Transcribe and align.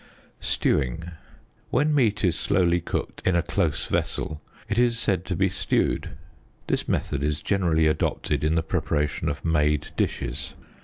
Stewing. 0.39 0.97
ŌĆö 1.03 1.11
When 1.69 1.93
meat 1.93 2.23
is 2.25 2.35
slowly 2.35 2.81
cooked 2.81 3.21
in 3.23 3.35
a 3.35 3.43
close 3.43 3.85
vessel 3.85 4.41
it 4.67 4.79
is 4.79 4.97
said 4.97 5.25
to 5.25 5.35
be 5.35 5.47
stewed; 5.47 6.17
this 6.65 6.87
method 6.87 7.21
is 7.21 7.43
generally 7.43 7.85
adopted 7.85 8.43
in 8.43 8.55
the 8.55 8.63
preparation 8.63 9.29
of 9.29 9.45
made 9.45 9.89
dishes. 9.95 10.55